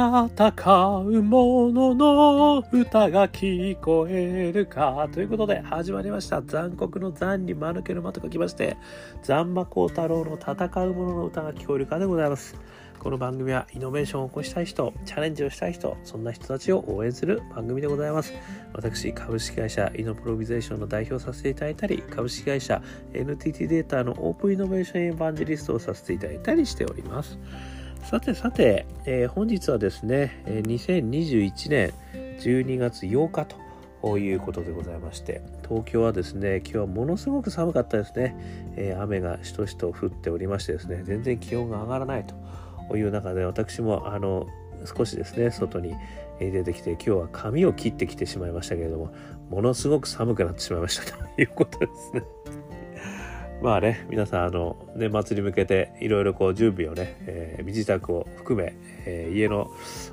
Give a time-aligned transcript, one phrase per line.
[0.00, 5.06] 戦う者のの歌が聞こえるか。
[5.12, 6.40] ということで始まりました。
[6.40, 8.78] 残酷の残に間抜けの間と書きまして、
[9.22, 10.54] 残魔高太郎の戦
[10.86, 12.56] う者のの歌が聞こえるかでございます。
[12.98, 18.32] この番組はイノベーションを起こしたい人、チャレンジをしたい人、そんな人たちを応援する番組でございます。
[18.72, 22.80] 私、株式会社イノプロビゼーションの代表させていただいたり、株式会社
[23.12, 27.38] NTT データのオープンイノベーションエヴァンジェリストをさせていただいたりしております。
[28.02, 31.92] さてさて、えー、本日はですね、2021年
[32.40, 33.46] 12月8日
[34.02, 38.34] ということでございまして、東京はですね、今日はものすごく寒かったですね。
[38.76, 42.24] えー、雨がしとしと降っておりましてですね、全然気温が上がらない
[42.88, 44.48] という中で、私もあの
[44.96, 45.94] 少しですね、外に
[46.40, 49.12] 出てきて、今日は髪を切ってきてしまいましたけれども、
[49.50, 52.22] ものすごく寒くなってしまいましたということですね。
[53.62, 58.74] まあね、皆さん、あの、年末に向けていろいろこう準備をね、えー、身支度を含め、
[59.04, 59.70] えー、家の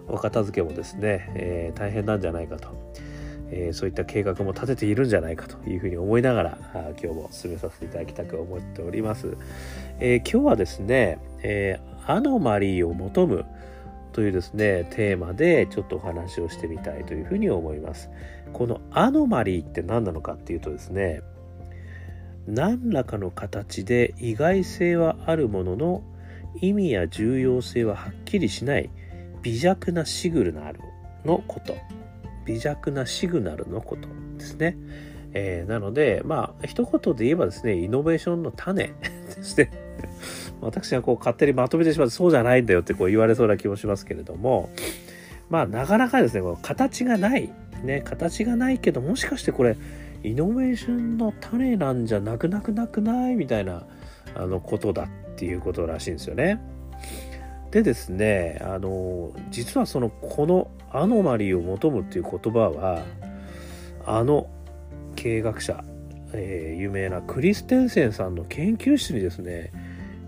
[0.09, 2.69] お片付けもですね、えー、大変なんじゃないかと、
[3.49, 9.37] えー、そういった計画も立てているんじゃないかというふうに思いながら、あ今日も進めさせていただきたく思っております。
[10.01, 13.45] えー、今日はですね、えー、アノマリーを求む
[14.11, 18.09] というですね、テーマでちょっとお話をしてみたいというふうに思います。
[18.51, 21.21] このアノマリーって何なのかっていうとですね、
[22.47, 26.01] 何らかの形で意外性はあるものの
[26.61, 28.89] 意味や重要性ははっきりしない
[29.41, 30.79] 微弱なシグナル
[31.25, 31.75] のこと。
[32.45, 34.77] 微弱なシグナルのことですね、
[35.33, 38.93] えー、なのでまあ一言で言えばですねイノベーションの種
[39.35, 39.71] ですね。
[40.61, 44.69] 私がこう勝手にまとめてしまってそうじゃないんだよってこう言われそうな気もしますけれども。
[45.49, 47.51] まあなかなかですねこの形がない。
[47.83, 49.77] ね形がないけどもしかしてこれ
[50.27, 53.35] イノベーションの種なんじゃなくなくなくない？
[53.35, 53.83] みたいな
[54.35, 56.59] あのことだっていうことらしいんですよね。
[57.71, 63.03] でですねあの実はそのこのアノマリーを求むっていう言葉は
[64.05, 64.49] あの
[65.15, 65.83] 経営学者、
[66.33, 69.71] えー、有名なクリステンセンさんの研究室にですね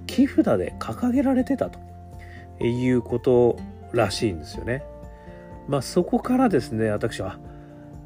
[0.05, 1.79] 木札で掲げられてたと
[2.63, 3.57] いうこと
[3.93, 4.83] らしいんですよね。
[5.67, 7.39] まあそこからですね私は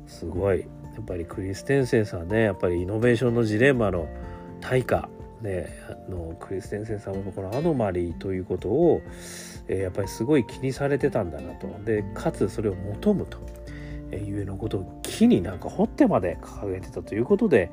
[0.05, 4.07] すごいやっぱりクリステンセンさんねやっぱりイノベーションのジレンマの
[4.61, 5.09] 対価
[5.41, 9.01] ねあのクリステンセンさんもこのアノマリーということを、
[9.67, 13.39] えー、やっぱりすごい気にされてたんだなとでかつそれを求むと
[14.15, 17.71] いうようなことを木になんか掘ってまで掲げてたということで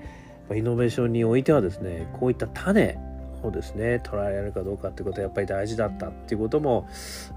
[0.55, 2.99] イノベーションにおいてはですねこういった種
[3.43, 6.89] をですね捉えられるかどうかってことはやっぱり大事だったっていうことも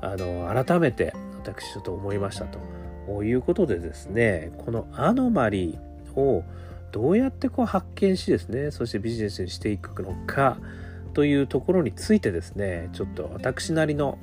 [0.02, 1.14] あの改めて
[1.44, 2.83] 私ちょっと思いましたと。
[3.06, 6.44] ということでですねこのアノマリーを
[6.92, 10.58] どうやってこう発見しですねそしてビジネスにしていくのか
[11.14, 14.18] というところについてですねちょっと私なりの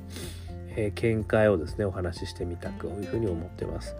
[0.95, 3.95] 見解をですねお話ししてみたくいうふうに思ってます。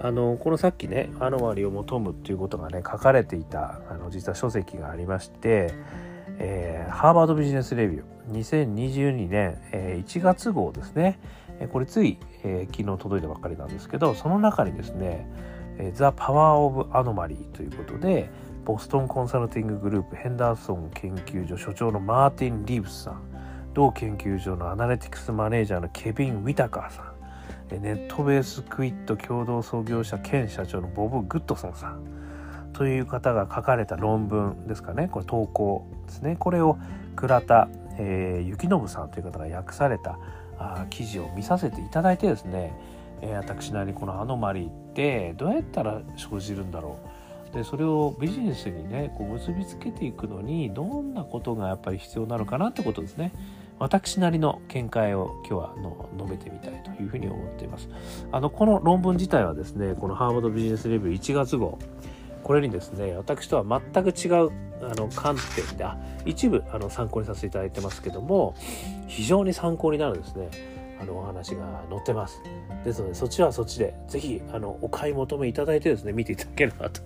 [0.00, 5.74] あのこのさっきね「アノマリーを求む」っていうことがね書かれていたあの実は書籍がありまして、
[6.38, 11.18] えー、ハーバードビジネスレビュー2022年、えー、1月号ですね
[11.72, 15.28] これつい、えー、昨日届いたばっかりなんですけどその中にですね
[15.94, 18.30] 「The Power of Anomaly」ということで
[18.64, 23.22] ボストンコンサルティンググループヘンダーソン研究所所長のマーティン・リーブスさん
[23.74, 27.14] 同研究所のアナリティクスマネージャーのケビン・ウィタカーさん
[27.70, 32.14] ネットベースクイッド共同創業者兼社長のボブ・グッドソンさん
[32.72, 35.08] という方が書かれた論文ですかね。
[35.10, 36.36] これ投稿ですね。
[36.38, 36.76] これを
[37.16, 40.18] 倉田、えー、幸信さんという方が訳された
[40.58, 42.74] あ記事を見させていただいてですね、
[43.20, 46.98] えー、私なりにこのアノマリーってどうやったら生じるんだろ
[47.52, 47.54] う。
[47.54, 53.32] でそれをビジネスにねこう結びつけていくのにどんなことがやっぱり必要なのかなってことですね。
[53.78, 57.88] 私なりの見解を今日はの述べてみたいというふうに思っています。
[58.32, 61.78] あのこの論文自体はですねこのハーバードビジネスレビュー1月号。
[62.42, 64.50] これにですね私とは全く違う
[64.90, 65.84] あの観点で
[66.24, 68.54] 一部あの参考にさせていただいてますけども
[69.06, 70.50] 非常に参考になるですね
[71.00, 72.40] あのお話が載ってます
[72.84, 77.00] ですのでそっちはそっちで是非あのお買い求めいただいてですね見ていただければと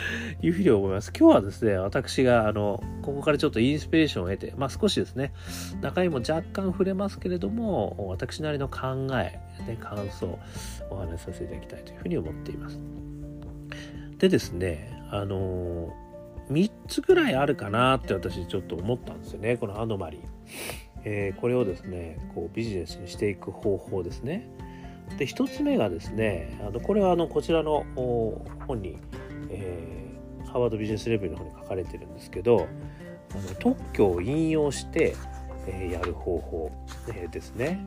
[0.42, 1.12] いうふうに思います。
[1.16, 5.32] 今日はですね、私が、あの、ここからちょっとインスピレーションを得て、まあ少しですね、
[5.80, 10.38] 中身も若干触れますけれども、私なりの考え、ね、感想、
[10.90, 12.78] お話しさせていただきたいというふうに思っています。
[14.18, 15.92] でですね、あの
[16.50, 19.56] 3つぐらいあるかなって私ちょっと思ったんですよね。
[19.56, 20.18] このアノマリ。
[20.18, 20.20] ー、
[21.04, 24.48] えー、これをですねこうビジネスにしていく方法ですね。
[25.18, 27.84] で1つ目がですねあのこれはあのこちらの
[28.66, 28.98] 本に、
[29.50, 32.68] えー、ハーバードビジネスレビューの方に書かれてるんですけど
[33.32, 35.14] あの特許を引用して、
[35.66, 36.70] えー、やる方法、
[37.08, 37.84] えー、ですね。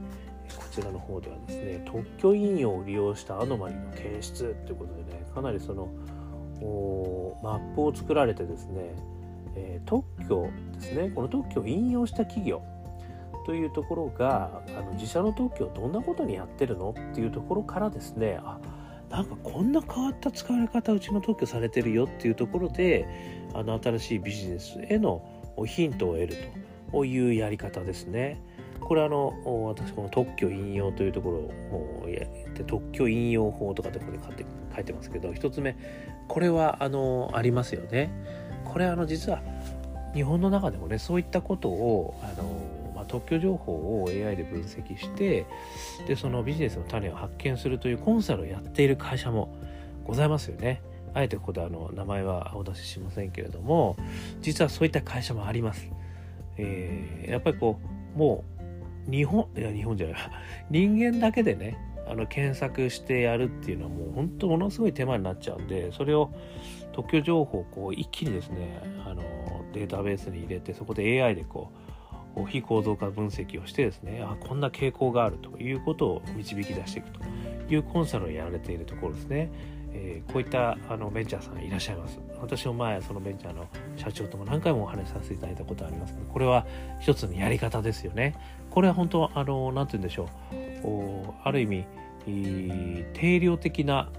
[0.55, 5.89] こちらの方ではですね特許引用を利用したアノマリの検出ということでねかなりその
[6.61, 8.93] マップを作られてですね、
[9.55, 12.61] えー、特許ですねこの特許を引用した企業
[13.45, 18.59] というところがあの自社の特許をどんなことにやってるのっていうところからですねあ
[19.09, 23.07] なんかこんな変わった使われ方うちの特許されてるよっていうところで
[23.53, 25.21] あの新しいビジネスへの
[25.65, 26.35] ヒントを得る
[26.91, 28.41] というやり方ですね。
[28.81, 29.33] これあの
[29.67, 31.37] 私この特許引用というところ
[32.05, 34.19] をやって特許引用法とかってここに
[34.75, 35.75] 書いてますけど一つ目
[36.27, 38.11] これはあのありますよね。
[38.63, 39.41] これあの実は
[40.13, 45.45] 日本の中でもねそういったことをあの、まあ、特許情報を AI で分析して
[46.07, 49.55] でそのビジネスの種を発見するというコンサルをやっている会社も
[50.05, 50.81] ございますよね。
[51.13, 53.95] あえてここであの名前はお出ししませんけれども
[54.41, 55.89] 実はそういった会社もあります。
[56.57, 57.79] えー、やっぱりこ
[58.15, 58.43] うも
[59.07, 60.17] う日本いや日本じゃない
[60.69, 61.77] 人間だけでね
[62.07, 66.31] あの検索してやるっていうのはもう本当ものすごい手間になっちゃうんでそれを
[66.93, 69.21] 特許情報をこう一気にですねあの
[69.73, 71.71] データベースに入れてそこで AI でこ
[72.37, 77.19] う非構造化分析をしてですねあこんな傾向があるということを導き出していくと
[77.73, 79.51] いうコンサルをやられているところですね。
[79.97, 82.19] えー、こういったあのベンチャーさんいらっしゃいます。
[82.41, 83.65] 私も前そのベンチャーの
[83.95, 86.67] 社長とも何回もお話しさせていただいたことありますけどこれは
[86.99, 88.35] 一つのやり方ですよね。
[88.69, 90.74] これは本当あの何て言うんでしょう
[91.43, 91.85] ある意味
[93.13, 94.09] 定量的な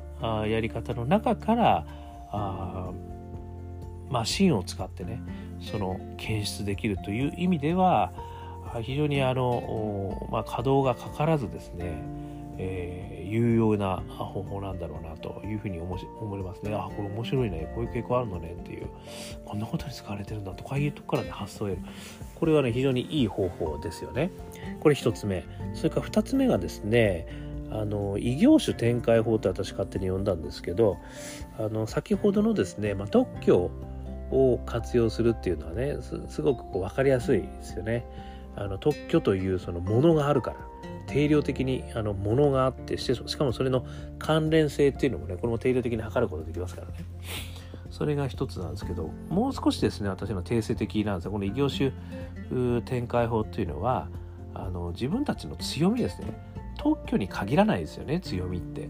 [0.47, 1.87] やり方の中から
[4.09, 5.21] マシンを使ってね
[5.61, 8.13] その検出できるという意味では
[8.83, 12.03] 非常にあの、まあ、稼働がかからずですね、
[12.59, 16.75] えー、有用な方法なんだろうなというふうに思思いますね。
[16.75, 18.89] あこれ面白いねこういう傾向あるのねっていう
[19.45, 21.87] こんなことに使われてるんだとかいうとこからね発想を得る
[22.35, 24.31] これはね非常にいい方法ですよね。
[24.81, 25.45] これ1つ目
[25.75, 27.27] それから2つ目がですね
[27.71, 30.99] あの異業種展開法って私勝手に呼んだんですけど
[31.59, 33.71] あの先ほどのですね、まあ、特許
[34.31, 35.97] を活用するっていうのはね
[36.29, 38.07] すごくこう分かりやすいですよね。
[38.59, 40.57] あの特許というそのものがあるから
[41.07, 43.87] 定量的にあのものがあってししかもそれの
[44.19, 46.95] 関連性っていうのもねこれも定量的に測ることできますからね。
[47.91, 51.93] それが一つなんですけどもう少しですね私の定性的なんですがこの異業種
[52.83, 54.09] 展開法っていうのは
[54.53, 56.37] あの自分たちの強みですね
[56.77, 58.89] 特許に限らないですよね強みって。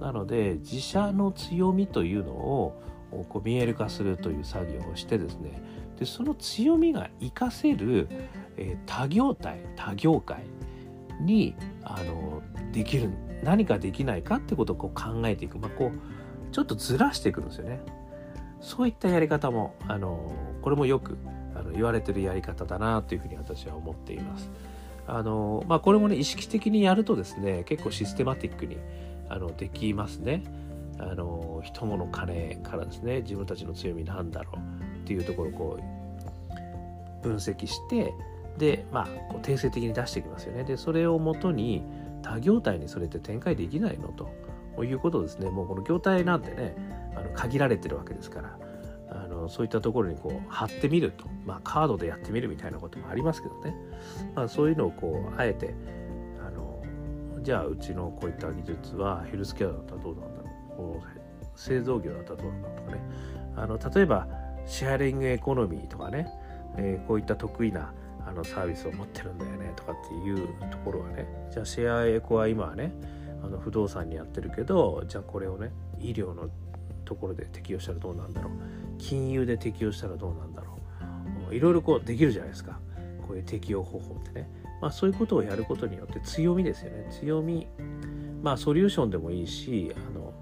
[0.00, 2.82] なので自社の強みというのを
[3.28, 5.62] こう見える化するという作業をしてですね
[5.98, 8.08] でその強みが活かせる、
[8.56, 10.44] えー、他業態他業界
[11.20, 12.42] にあの
[12.72, 13.10] できる
[13.42, 17.80] 何かできないかってことをこう考えていく、まあ、こうちょっとずらしていくんですよね。
[18.60, 20.32] そういったやり方もあの
[20.62, 21.18] これもよく
[21.54, 24.50] あの言われてるやり方だなというふうに私は思っています。
[25.08, 28.76] あのまあ、これもね意識的にやるとですね結構システマティックに
[29.28, 30.42] あのできますね。
[30.98, 34.56] あの人物金からですね自分たちの強みなんだろう
[35.04, 35.78] っていうところをこ
[37.22, 38.14] う分析して
[38.58, 40.64] でまあこう定性的に出してきますよね。
[40.64, 41.84] でそれをもとに
[42.22, 45.50] 他業態にそれって展開できないのということですね。
[45.50, 46.76] もうこの業態なんてね
[47.16, 48.58] あの限られてるわけですから
[49.10, 53.74] あのそういったところにこう貼ってみると、まあ、カードでやってみるみたいなこともありますけどね、
[54.34, 55.74] まあ、そういうのをこうあえて
[56.46, 56.82] あの
[57.42, 60.42] じゃあうちのこういった技術はヘルスケアだったらどうなんだ
[60.76, 63.00] ろう製造業だったらどうなんだろうとかね。
[63.56, 64.28] あの例えば
[64.66, 66.28] シェアリングエコノミーとかね、
[66.76, 67.94] えー、こういった得意な
[68.26, 71.26] あのサービスを持ってるんだよねとかっていうところはね。
[71.52, 72.92] じゃあシェアエコは今はね
[73.42, 76.50] あの不動産にやってるけどじゃあこれをね医療の
[77.04, 78.52] ところで適用したらどうなんだろう。
[78.98, 80.78] 金融で適用したらどうなんだろ
[81.50, 81.54] う。
[81.54, 82.80] いろいろこうできるじゃないですか。
[83.26, 84.48] こういう適用方法ってね、
[84.80, 87.08] まあ、そういうことをやることによって強みですよね。
[87.10, 87.66] 強み
[88.42, 90.32] まあソリューションでもいいしあの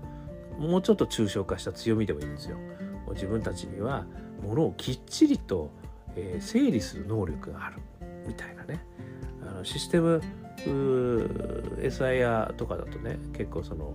[0.59, 2.57] もうちょっと抽象化した強みでもいいんですよ。
[3.12, 4.07] 自分たちには
[4.43, 5.71] ものをきっちりと、
[6.16, 7.76] えー、整理する能力がある
[8.26, 8.85] みたいなね。
[9.47, 10.23] あのシステム
[10.56, 13.94] SIR とかだとね結構その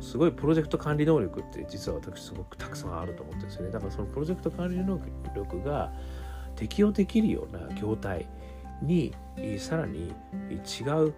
[0.00, 3.70] すごいプロジェクト管理能力って実は私すごくたくさんあると思ってるんですよね。
[3.70, 5.00] だからそのプロジェクト管理能
[5.34, 5.92] 力が
[6.56, 8.26] 適用できるような業態
[8.82, 9.14] に
[9.58, 10.12] さらに
[10.50, 11.14] 違う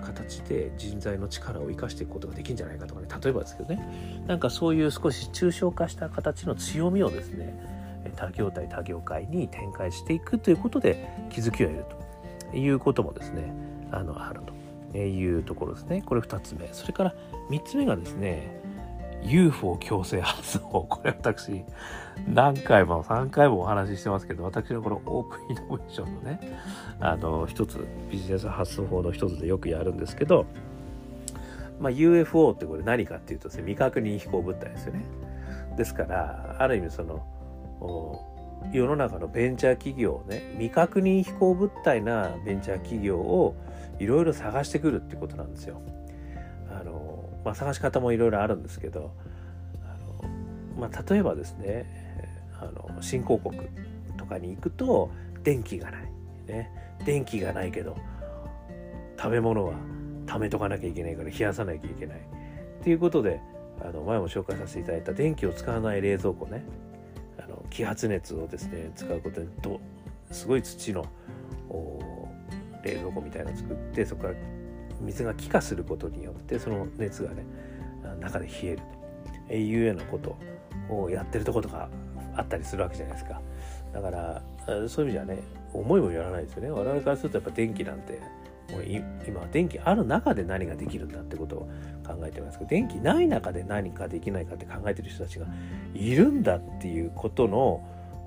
[0.00, 3.08] 形で人材の力を生かしていくことができるんじゃないかとかね。
[3.22, 4.24] 例えばですけどね。
[4.26, 7.79] なんかそういう少し抽象化した形の強みをですね
[8.16, 11.84] 他業態他業界に展開していくということで気づきを得る
[12.50, 13.52] ということもですね
[13.90, 14.60] あのあると。
[14.98, 16.02] いうところですね。
[16.04, 16.68] これ2つ目。
[16.72, 17.14] それから
[17.48, 18.60] 3つ目がですね
[19.22, 21.62] UFO 強制発想これ私
[22.28, 26.40] 何回も3回もお話ししてますけど私のこのオープンイノベーションのね
[27.00, 30.46] あの一つビジネス発想法の一つでよくやるんですけど、
[31.78, 35.04] まあ、UFO ってこれ何かっていうとですね未確認飛行物体ですよね。
[35.76, 37.24] ですからある意味その
[38.72, 43.56] 世の中のベンチャー企業ね未確認飛行物体なベンチャー企業を
[43.98, 45.80] いろいろ探してくるってことなんですよ。
[46.70, 49.12] あのまあ、探し方もいろいろあるんですけど
[49.82, 50.28] あの、
[50.78, 51.86] まあ、例えばですね
[52.60, 53.58] あの新興国
[54.16, 55.10] とかに行くと
[55.42, 56.12] 電気がない、
[56.46, 56.70] ね、
[57.04, 57.96] 電気がないけど
[59.16, 59.74] 食べ物は
[60.26, 62.18] 貯めとかなきゃいけないから冷やさなきゃいけない。
[62.80, 63.40] っていうことで
[63.82, 66.64] あの前も紹介させていただいた電気を使わない冷蔵庫ね。
[67.50, 69.80] の揮発熱をですね使うことにと
[70.30, 71.04] すごい土の
[72.82, 74.34] 冷蔵庫みたいなのを作ってそこから
[75.00, 77.44] 水が気化することによってその熱がね
[78.20, 79.00] 中で冷えると。
[79.54, 80.36] いうようなこと
[80.88, 81.88] をやってるとことか
[82.36, 83.40] あったりするわけじゃないですか。
[83.92, 84.42] だから
[84.88, 85.42] そういう意味じゃね
[85.72, 86.70] 思いもよらないですよね。
[86.70, 88.20] 我々からするとやっぱ電気なんて
[88.72, 88.84] もう
[89.26, 91.70] 今電気ある中で何ができるんだってことを
[92.06, 95.46] 考えてますけど電気ない中で何かできないかって考えてる人たちが
[95.94, 97.82] いるんだっていうことの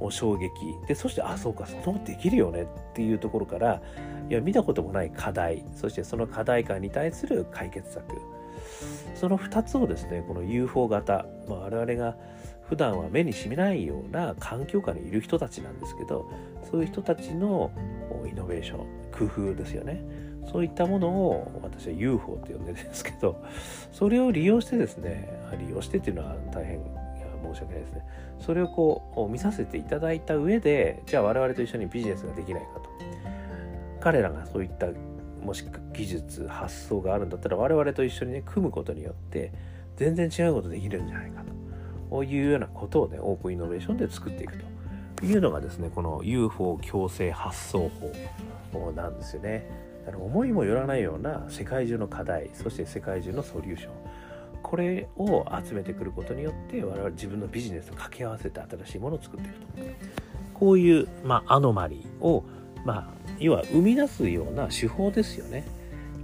[0.10, 0.50] 衝撃。
[0.88, 3.82] でそしてあそうかそのできるよねっていうところから
[4.30, 5.64] いや見たこともない課題。
[5.76, 8.04] そしてその課題感に対する解決策。
[9.16, 12.16] その2つをですねこの UFO 型、まあ、我々が
[12.68, 16.30] 普段は目にしめないような環境下にいる人たちなんですけど
[16.70, 17.72] そういう人たちの
[18.30, 18.80] イノベーション
[19.12, 20.02] 工夫ですよね。
[20.52, 23.44] そういったものを私は UFO って呼んでるんですけど
[23.92, 26.80] それを利用してですね利用してっていうのは大変
[27.44, 28.06] 申し訳ないですね。
[28.40, 32.90] それをこう見させていただいた上でじゃあ我々と一緒にビジネスができないかと。
[34.00, 34.88] 彼らがそういった
[35.42, 39.52] もしくは技術発想があるんだったら我々と一緒にね組むことによって
[39.98, 42.24] 全然違うことできるんじゃないかと。
[42.24, 44.74] いうようなことをねオープンイノベーションで作っていくと。
[45.26, 47.90] いうのがですねこの UFO 強制発想
[48.74, 49.93] 法なんですよね。
[50.07, 53.91] あの思いもよらないような世界中の課題そして世界中のソリューション
[54.63, 59.67] これを集めてくることによって我々自分のビジネスと掛け合わせて新しいものを作っていくと。
[60.53, 62.45] こういう、まあ、アノマリーを、
[62.86, 63.07] まあ、
[63.39, 65.65] 要は生み出すような手法ですよね。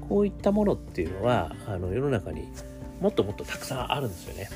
[0.08, 2.52] こういったものっていうのはあの世の中に
[3.02, 4.50] もっともっとたくさんあるんですよね。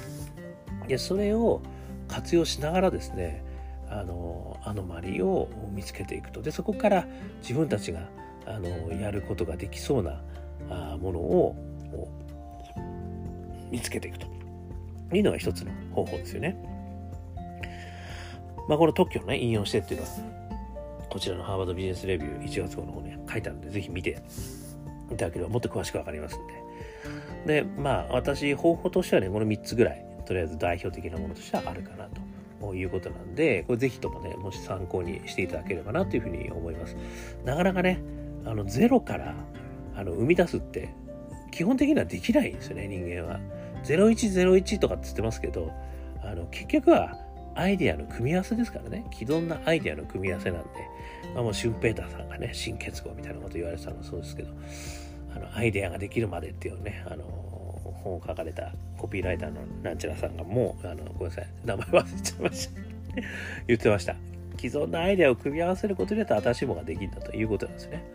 [0.87, 1.61] でそれを
[2.07, 3.43] 活用しながらですね
[3.89, 6.41] あのアノマリーを見つけていくと。
[6.41, 7.05] でそこから
[7.41, 8.07] 自分たちが
[8.45, 10.21] あのやることができそうな
[10.69, 11.55] あものを
[13.71, 14.27] 見つけていくと
[15.13, 16.55] いうのが一つの方法ですよね。
[18.67, 20.13] まあ、この特許をね、引用してっていうのは、
[21.09, 24.21] こちらのハーバードビジネスレビュー1月号の方に書いてあるんで、ぜひ見て
[25.11, 26.47] いただければもっと詳しくわかりますん
[27.45, 27.61] で。
[27.61, 32.07] で、まあ、私、方法としてはね、この3つぐらい、とりあえず代表的なものとしてはあるかな
[32.61, 36.95] ということなんで、これぜひともね、もし参考にしていただければなというふうに思います。
[37.43, 37.99] なかなかね、
[38.45, 39.35] あの、ゼロから
[39.95, 40.89] あの生み出すって、
[41.51, 43.39] 基本的にはできないんですよね、人間は。
[43.83, 45.71] 0101とかって言ってますけど、
[46.23, 47.17] あの、結局は
[47.55, 49.05] アイデアの組み合わせですからね。
[49.13, 50.69] 既存なアイデアの組み合わせなんで、
[51.35, 54.49] まあもうシュンペーターさんがね、新結合みたいなこと言われてたのもそうですけど、
[55.35, 57.23] あの、アイデアができるまでっていうね、あの、
[58.03, 62.81] 本を書かれたコピーライターのなんちゃらさんがもう、あの、ごめんなさい、名前忘れちゃいました。
[63.67, 64.15] 言ってました。
[64.63, 68.05] 既存のアイデアを組み合わせることによって新しいものができるんだということなんですね。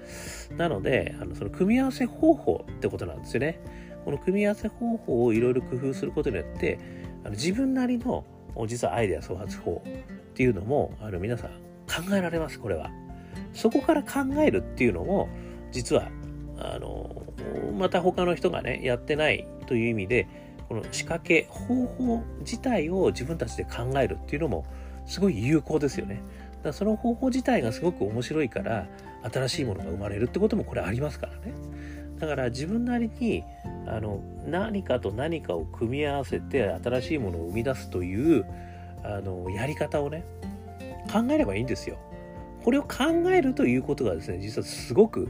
[0.57, 3.61] なので、あのその組み合わせ方法ってことなんですよね。
[4.07, 6.78] この組み合わせ方法をいろいろ工夫することによって
[7.23, 8.25] あの自分なりの
[8.67, 11.50] 実はアイデア創発法っていうのもあの皆さん
[11.87, 12.90] 考えられますこれは。
[13.52, 15.28] そこから考えるっていうのも
[15.71, 16.11] 実は
[16.59, 17.25] あの
[17.78, 20.26] また他の人がねやってないという意味で
[20.69, 24.64] この仕掛け方法自体を自分たちで考えるっていうのも
[25.09, 26.23] すごい有効ですよね。
[26.62, 28.86] だその方法自体がすごく面白いから
[29.32, 31.52] 新しいものが生まれるってこともこれありますからね。
[32.18, 33.44] だから自分なりに
[33.86, 38.44] あの何かと何かを組み合わせて新しいものを生み出すという
[39.04, 40.24] あのやり方をね
[41.12, 41.98] 考えればいいんですよ。
[42.64, 45.28] これを考えるということがですね実はすごく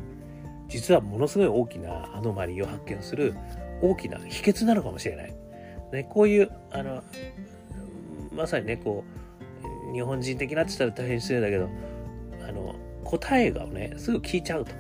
[0.69, 3.35] 実はものすごい大きなアノマリーを発見する
[3.83, 5.35] 大きな秘訣なのかもしれない。
[5.93, 7.03] ね、こういうあの
[8.33, 9.28] まさにねこう
[9.93, 11.69] 日本人的なって言ったら大変失礼だけど
[12.49, 14.73] あの答えがねすぐ聞いちゃうと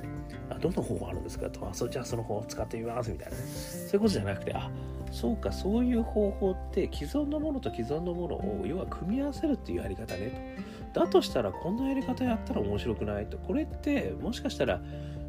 [0.50, 0.58] あ。
[0.58, 3.42] どの方法あるんですかと、あ、そじゃあその方法使ってみますみたいなね。
[3.42, 4.70] そういうことじゃなくて、あ、
[5.10, 10.56] そうか、そういう方法って既存のものと既存のものを要は組み合わせるっていうやり方ね
[10.92, 11.00] と。
[11.00, 13.38] だとしたらこんなやり方やったら面白くないと。
[13.38, 14.80] これってもしかしたら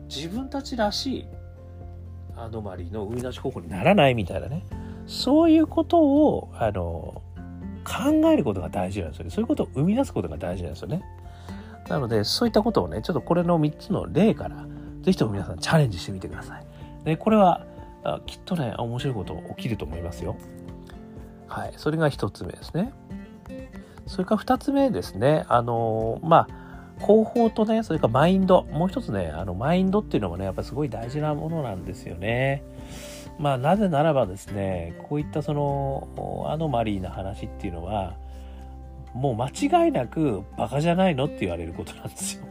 [0.08, 1.28] 自分たちらしい
[2.36, 4.66] アノマリの生み出し方法にならないみたいなね。
[5.06, 7.22] そういうことをあの
[7.90, 9.32] 考えることが大事なんですよね。
[9.32, 11.04] そういうことを生み出すことが大事なんですよね。
[11.90, 14.66] なのでそういったことをねちょっとこれの3つの例から
[15.02, 16.66] 是非とも皆さんチャレンジしてみてください。
[17.04, 17.66] でこれは
[18.04, 20.38] あきっとね面白いこと起きると思いますよ。
[21.48, 21.74] はい。
[21.78, 22.94] それが1つ目ですね。
[24.06, 25.46] それから2つ目ですね。
[25.50, 26.70] あのまあ
[27.00, 28.64] 広報とね、それからマインド。
[28.64, 32.62] もう一つね、あの、マインドっていうのもね、やっぱすごい大事なものなんですよね。
[33.40, 38.18] まあ、なぜならばですね、こういったその、アノマリーな話っていうのは、
[39.14, 42.46] もう間違いなくバカじゃないのって言われることなんですよ。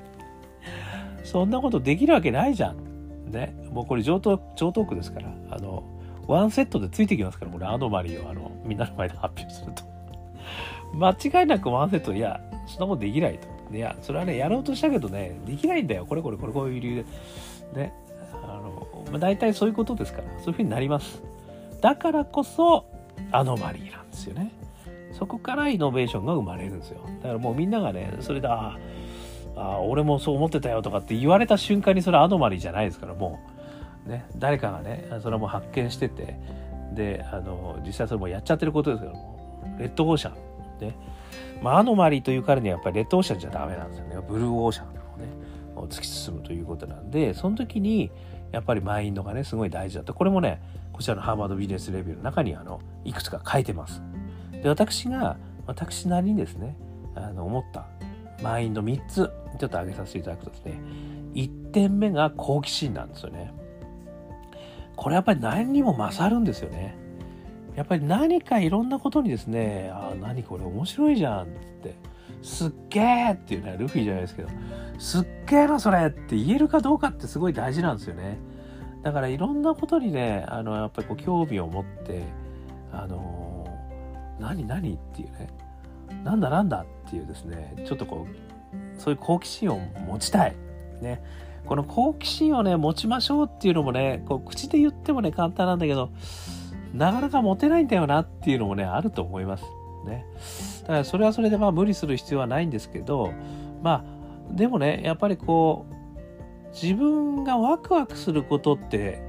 [1.25, 3.30] そんなことできるわけないじゃん。
[3.30, 3.54] ね。
[3.71, 5.85] もうこれ上等、上等句ですから、あの、
[6.26, 9.83] ワンセットでついてきますから、これアノマリーをあの、みんなの前で発表すると。
[10.95, 13.76] 間違いなくワンセット、いや、そんなことできないと。
[13.76, 16.07] いや、それはね、やろうとしたけどね、できないんだよ。
[16.07, 17.04] これこれこれこういう理由
[17.75, 17.83] で。
[17.83, 17.92] ね。
[19.11, 21.23] まあ、大体そういうことですから、そういうふうになります。
[21.81, 22.87] だからこそ、
[23.33, 24.53] アノマリーなんですよね。
[25.12, 27.00] そこからイノベーションが生まれるんですよ。
[27.23, 28.79] だからもうみんながね、それで、あ
[29.57, 33.41] あ、俺もそう思ってたよとかって言われた瞬間にそれアノマリーじゃないですから、も
[34.07, 36.38] う、ね、誰かがね、それはもう発見してて、
[36.95, 39.38] で、あの、実際それもやっちゃってることですけども、
[39.79, 40.35] レッドオーシャン、
[40.81, 40.95] ね、
[41.62, 44.17] まあ、アノマリーというからにはやっぱりレッドオーシャンじゃダメなんですよね。
[44.29, 44.99] ブルーオーシャンをね、
[45.88, 48.11] 突き進むということなんで、その時に、
[48.52, 50.14] やっぱりマインドがね、すごい大事だと。
[50.14, 50.61] これもね、
[50.93, 54.02] こちらのハーバードビジネスレビューの中にあの、いくつか書いてます。
[54.52, 55.37] で、私が、
[55.67, 56.76] 私なりにですね、
[57.14, 57.87] あの、思った
[58.43, 60.81] マインド3つ、ちょっと挙げさせていただくとですね、
[61.35, 63.52] 1点目が好奇心なんですよね。
[64.97, 66.97] これやっぱり何にも勝るんですよね。
[67.76, 71.50] やっぱり何かいろんなことにですね、あ、何これ面白いじゃんっつっ
[71.83, 71.95] て、
[72.43, 74.49] すっげーっていうね、ルフィじゃないですけど、
[74.99, 78.38] すっげーなそれって言えるかどうかってすごい大事なんですよね。
[79.02, 82.25] だからいろんなことにね、あの、やっぱりこう興味を持って、
[82.93, 85.49] あのー、何何っていうね、
[86.25, 90.57] なんだなんだっていうですね、ちょっとこう、そういう好奇心を持ちたい。
[91.00, 91.23] ね。
[91.67, 96.11] この好奇心をね、持ちましょうっていうのもね、こう口で言ってもね、簡単なんだけど、
[96.94, 99.64] なかなか持てないんだよなっていうのもね、あると思います。
[100.07, 100.27] ね。
[100.83, 103.33] だからそれはそれでまあ無理する必要はないんですけど、
[103.83, 104.17] まあ、
[104.50, 105.94] でもね、やっぱりこう、
[106.72, 109.22] 自分がワクワクすることって、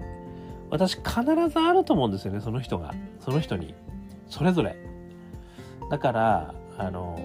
[0.69, 2.93] 私必ずあると思うんですよね、その人が。
[3.19, 3.73] その人に。
[4.27, 4.75] それぞれ。
[5.89, 7.19] だから、あの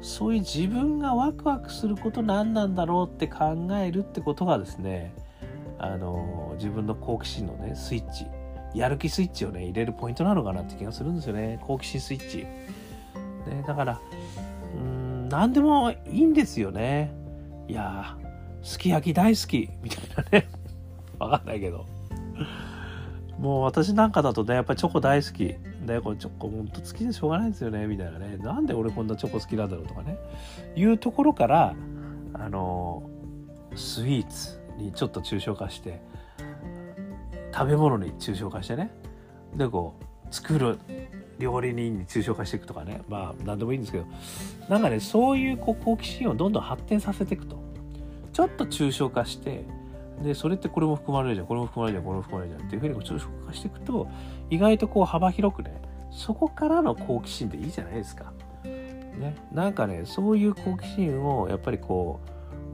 [0.00, 5.14] そういう自分がワクワクすること何なんだろうって考えるってことがですね、
[5.78, 8.26] あの自分の好奇心のね、スイッチ
[8.74, 11.60] やる気スイッチをね、入れるポイントなのかなって気がするんですよね。
[11.62, 12.38] 好奇心スイッチ。
[12.38, 14.00] ね、だから、
[14.74, 15.01] うん、
[15.32, 17.10] 何でもいいんですよね。
[17.66, 18.18] いや
[18.62, 20.48] すき焼き大好きみたいなね。
[21.18, 21.86] わかんないけど。
[23.38, 25.56] もう私なんかだとね、やっぱりチョコ大好き。
[25.86, 28.36] だよ、これチョコほんと好きでしょうがないですよね、みたいなね。
[28.36, 30.18] なんで俺こんなチョコ好きなんだろうとかね。
[30.76, 31.74] いうところから、
[32.34, 33.02] あの、
[33.74, 36.02] スイーツにちょっと抽象化して、
[37.54, 38.90] 食べ物に抽象化してね
[39.54, 40.78] でこう作る
[41.42, 43.02] 料理人に抽象化していくとかね。
[43.08, 44.06] まあ何でもいいんですけど。
[44.68, 47.56] なんかねそういうこう好奇心をどんどん発展させていくと。
[48.32, 49.66] ちょっと抽象化して
[50.22, 51.46] でそれってこれも含まれるじゃん。
[51.46, 52.04] これも含まれるじゃん。
[52.04, 52.68] これも含まれるじゃん。
[52.68, 54.08] っていうふうにこう抽象化していくと
[54.50, 58.32] 意外とこう幅広くねそこからの好奇心でいいじゃないですか。
[58.64, 62.20] ね、なんかねそういう好奇心をやっぱりこ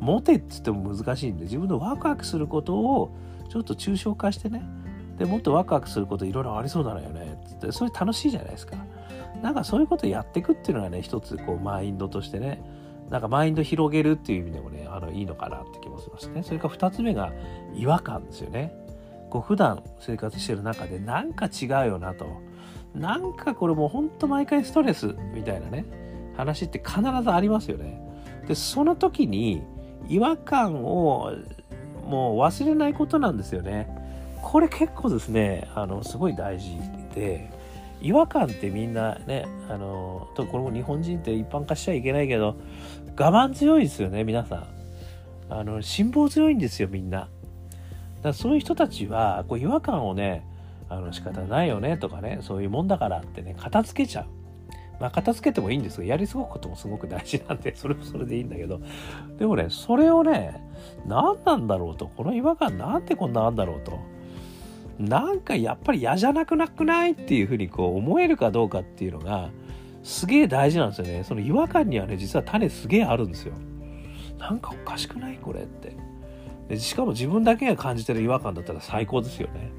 [0.00, 3.11] う持てっつっても難しいんで自分のワクワクすることを
[3.48, 4.62] ちょっと抽象化してね
[5.18, 7.72] でもっとワクワクすることいろいろありそうだよねつって。
[7.72, 8.76] それ楽しいじゃないですか。
[9.42, 12.62] なんかそういうことやっていくっていうのがね一つこうマインドとしてね
[13.11, 16.42] なんかマインド広げるっていう意味でもねあのいいのかなって気もしますね。
[16.42, 17.33] それから2つ目が
[17.74, 18.72] 違和感ですよね。
[19.31, 22.26] こう普段生活してる中でなんか違うよなと。
[22.94, 25.85] なんかこれもうほんと毎回ストレスみたいなね
[26.37, 28.00] 話って必ずありますよね。
[28.46, 29.62] でその時に
[30.09, 31.33] 違和感を
[32.07, 33.94] もう忘れないことなんですよね。
[34.42, 36.77] これ結構ですね、あの、すごい大事
[37.14, 37.51] で、
[38.01, 42.57] 違和感ってみんなね、あの、とこれも日本人って一般化しちゃいけないけど、
[43.18, 44.66] 我慢強いですよね、皆さん。
[45.51, 47.29] あの、辛抱強いんですよ、みんな。
[48.22, 50.44] だそういう人たちは、こう違和感をね、
[50.90, 54.27] あの仕方ないよねとかね、そういうもんだからってね、片付けちゃう。
[55.01, 58.81] まあ、片付けてもいいんですが、やり過ごすこともすごく大事なんで、それもそれでいいんだけど、
[59.38, 60.61] でもね、それをね、
[61.07, 63.98] 何なんだろうと、この違和感なんでこんなあんだろうと、
[64.98, 69.50] なんかやっぱり嫌じゃなくなくないっていうふうにこう思えるかどうかっていうのが、
[70.02, 71.24] すげえ大事なんですよね。
[71.24, 73.54] その違和感にはね、実は種すげえあるんですよ。
[74.38, 75.96] なんかおかしくないこれって
[76.68, 76.78] で。
[76.78, 79.70] しかも自分だけが感じてる違和感だったら最高ですよね。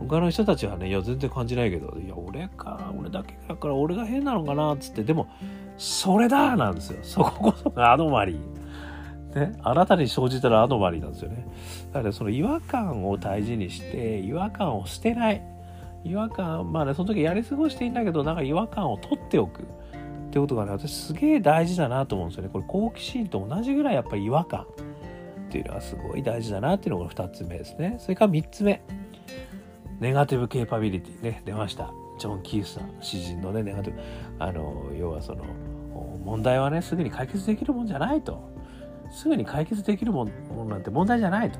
[0.00, 5.28] 他の人たちはねいや全然感じないけどいや俺か俺だけだから俺が変なのかなっつってでも
[5.76, 8.59] それだなんですよそここそがアノマリー
[9.34, 11.46] ねあなたに生じたらアノマリーなんですよね。
[11.92, 15.42] だからその違和感を大事にして違和感を捨てない。
[16.04, 19.62] 違和感まあねその時やり過ごしていいんだけどなんか違和感を取っておく。
[19.62, 22.50] ってことがね私すげえ大事だなと思うんですよね。
[22.52, 24.62] これ好奇心と同じぐらいやっぱり違和感。
[24.62, 27.96] っていうのはすごい大事だなっていうのが2つ目ですね。
[27.98, 28.82] それから3つ目。
[29.98, 31.22] ネガティブケーパビリティ。
[31.22, 31.92] ね出ました。
[32.18, 34.00] ジョン・キースさん詩人のねネガティブ。
[34.38, 35.44] あの要はその
[36.24, 38.48] 問題はねすぐに解決できるもんじゃないと。
[39.10, 41.58] すぐに解決できるものなんて問題じゃないと。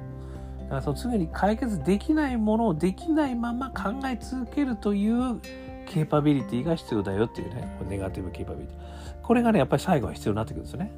[0.65, 5.41] だからそのすぐに解決できないものをできないまま考え続けるという
[5.87, 8.77] ケーパビリティが必要だよっていうねネガティブケーパビリティ。
[9.23, 10.93] これがねやっぱり最後は必要になってくるんですよね。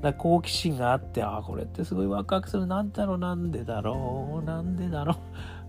[0.00, 2.66] だ好奇心があってああこれってすごいワクワクする。
[2.66, 5.16] なんだろうなんでだろうなんでだろ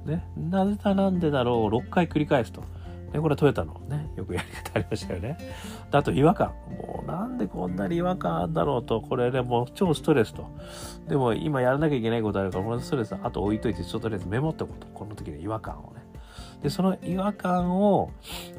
[0.06, 0.10] う。
[0.10, 1.75] ねなぜだなんでだろう。
[1.75, 2.63] 6回繰り返すと。
[3.12, 5.38] ね、これトヨタのね、よくやり方ありましたよね。
[5.91, 6.54] あと違和感。
[6.69, 10.50] もうなんでこんなに違和感あんだろうと、これね、もう超ストレスと。
[11.08, 14.88] でも今やらなきゃいけないことあるから、このストレスあと置いといて、ちょっととりあえずメモっておくと。
[14.93, 16.10] この時の違和感をね。
[16.62, 18.12] で、その違和感を、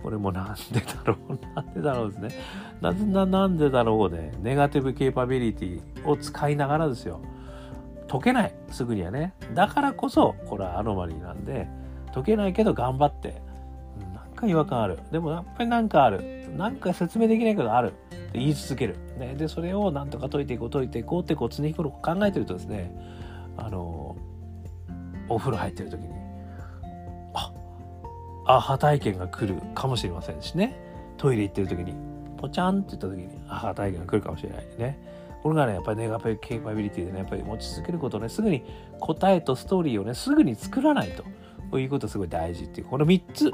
[0.02, 2.30] これもなんでだろう、なんでだろうですね。
[2.80, 4.32] なぜな、なんでだろうね。
[4.40, 7.20] ネガティブケーパビリティを使いながらですよ。
[8.08, 8.54] 解けない。
[8.70, 9.34] すぐにはね。
[9.54, 11.68] だからこそ、これはアノマリーなんで、
[12.14, 13.42] 解けないけど頑張って、
[14.40, 14.98] か違和感ある。
[15.12, 16.50] でもやっぱりなんかある。
[16.56, 17.92] なんか説明できないけどある。
[17.92, 17.92] っ
[18.32, 18.96] て言い続ける。
[19.18, 22.92] ね、で、それをなんとか解いていこう、解いていこうってこう常日頃考えてるとですね、
[23.56, 24.16] あの、
[25.28, 26.08] お風呂入ってる時に、
[27.34, 27.52] あ、
[28.46, 30.76] アハ体験が来るかもしれませんしね。
[31.18, 31.94] トイレ行ってる時に、
[32.38, 34.98] ポチャンって言った時に、アハ体験が来るかもしれないね。
[35.42, 38.62] これがね、やっぱりネガペケーパビリティでね、やっぱり持ち続けることね、すぐに
[38.98, 41.22] 答えとストーリーをね、すぐに作らないと。
[41.70, 43.50] こういうことすごい大事っていう、この3つ、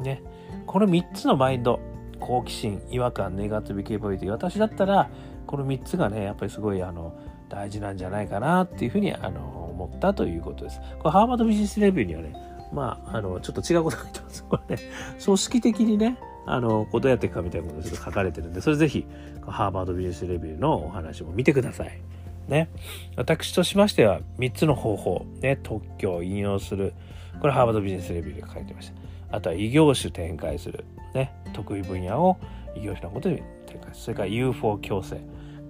[0.00, 0.22] ね、
[0.66, 1.80] この3つのマインド、
[2.18, 5.10] 好奇心、違和感、ネガティブケーパビリティ、私だったら、
[5.46, 7.12] この3つがね、やっぱりすごい、あの、
[7.48, 10.80] 大事なんじゃないかなっていうふうに、あの、思ったということです。
[10.98, 12.34] これ、ハーバードビジネスレビューにはね、
[12.72, 14.44] まあ、あの、ちょっと違うこと書いてます。
[14.44, 14.82] これね、
[15.24, 19.06] 組織的にね、あの、こうどうやっていくかみたいなことが書かれてるんで、それぜひ、
[19.46, 22.00] ハーバードビジネスレビューのお話も見てください。
[22.48, 22.68] ね。
[23.16, 26.94] 私としましては、3つの方法、ね、特許を引用する。
[27.40, 29.09] これ、ハーバードビジネスレビューで書いてました。
[29.30, 30.84] あとは、異業種展開する。
[31.14, 31.32] ね。
[31.52, 32.36] 得意分野を
[32.76, 33.94] 異業種のことに展開する。
[33.94, 35.16] それから、UFO 共生。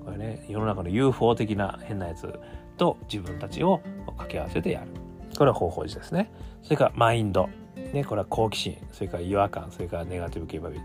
[0.04, 2.32] これね、世の中の UFO 的な変なやつ
[2.76, 4.86] と自分たちを掛け合わせてやる。
[5.36, 6.30] これは方法字ですね。
[6.62, 7.48] それから、マインド。
[7.92, 10.78] ね、これは好奇心、それから違和感、それからネガティブケーパビ。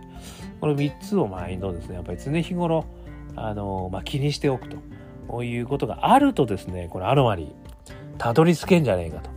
[0.59, 2.85] この3つをマインドですね、やっぱり常日頃、
[3.35, 4.77] あの、まあ、気にしておくと。
[5.27, 9.29] こういうことがあるとですね、このアノマリー、たどり着けんじゃねえかと。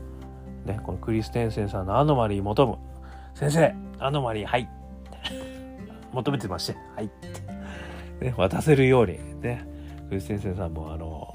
[0.67, 2.79] ね、このクリステンセンさんのアノマリー求む。
[3.39, 4.69] 先生、アノマリー、はい。
[6.13, 7.11] 求めてまして、はい。
[8.21, 9.65] ね、渡せるように、ね、
[10.09, 11.33] クリステンセンさんも、あの、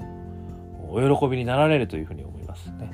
[0.90, 2.92] お喜びになられるというふうに思いますね。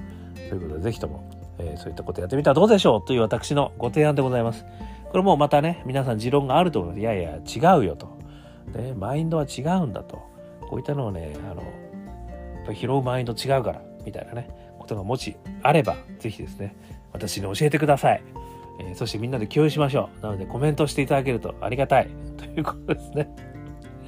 [0.48, 4.64] ということで、ぜひとも、えー、そういったことやってみたらどうでしょうという私のご提案でございます。
[5.10, 7.00] これもまたね、皆さん持論があると思います。
[7.00, 8.16] いやいや、違うよと。
[8.76, 10.18] ね、マインドは違うんだと。
[10.68, 11.64] こういったのをね、あの、
[12.72, 16.76] 拾うマインド違うから、みたいなね、ことがもしあれば、ぜひですね、
[17.12, 18.22] 私に教えてください。
[18.80, 20.22] えー、そしてみんなで共有しましょう。
[20.22, 22.08] なのでコメントしていただけるとありがたい。
[22.36, 23.28] ということですね。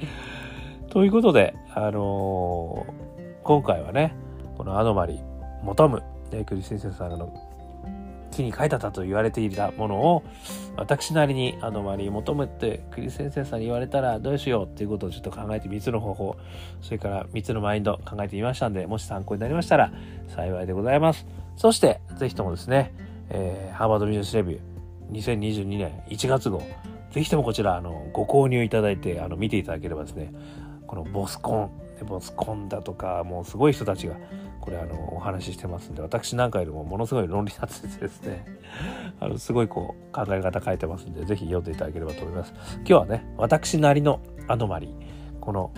[0.89, 4.15] ということで、あのー、今回はね、
[4.57, 5.19] このアノマリ、
[5.63, 7.31] 求む、ね、クリス先生さんの
[8.33, 10.23] 木に書いてあったと言われていたものを
[10.75, 16.35] 私なりにアノマリ求めてクリス先生さんに言われたらどうしようっていうことをちょっと考えて3つの方法
[16.81, 19.91] それから3つのマインド考えてみましたんでもし参考になりましたら
[20.27, 22.93] 幸いでございますそしてぜひともですね、
[23.33, 26.63] えー、ハーバードビジネスレビュー2022年1月号。
[27.11, 30.33] ぜひともこちらあのご購入いただいてあの見ていただければですね
[30.87, 31.71] このボスコン
[32.05, 34.15] ボスコンだとかもうすごい人たちが
[34.59, 38.45] これあのお話ししてますんで私なんかよりもものすごい論理立ててですね。
[39.19, 42.53] あのすごいこう考え方書いてますんで是非読んでいただければと思います。
[42.77, 45.71] 今日はね私なりのアノマリーこの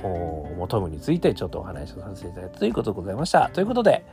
[0.57, 3.49] モトムについてちょっとお話をさせていただいたということでございました。
[3.49, 4.05] ということで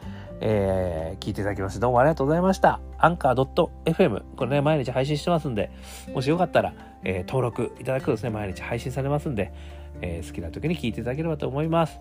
[0.44, 2.80] えー、聞いていただきましてどうもありがとうございました。
[2.98, 4.22] アンカー .fm。
[4.36, 5.70] これね、毎日配信してますんで、
[6.12, 6.74] もしよかったら、
[7.04, 9.52] えー、登録いただくとですね、毎日配信されますんで、
[10.00, 12.00] えー、好きな時に聞いていただければと思います。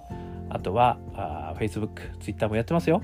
[0.49, 3.03] あとは、あ Facebook、Twitter もやってますよ。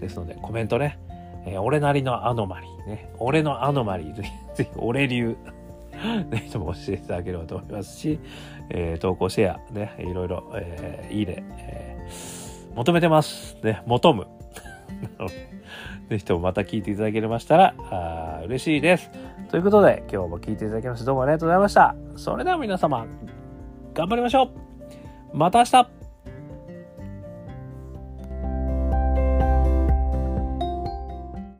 [0.00, 0.98] ですので、コメントね、
[1.44, 5.36] えー、俺なりのアノマリーね、俺のアノマリー、ぜひ、ぜひ俺流、
[6.30, 8.18] ぜひとも教えていただければと思いますし、
[8.70, 13.58] えー、投稿、シェア、ね、いろいろ、えー、いいね、えー、求めてます。
[13.62, 14.39] ね、求む。
[16.08, 19.10] ぜひともまた聞いていただけましたら、あ嬉しいです。
[19.50, 21.94] ということで、今日も聞いていただきましてどうもありがとうございました。
[22.16, 23.06] それでは皆様、
[23.94, 24.50] 頑張りましょ
[25.34, 25.99] うまた明日